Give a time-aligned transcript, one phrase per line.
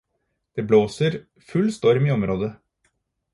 [0.55, 1.17] Det blåser
[1.51, 2.51] full storm i området.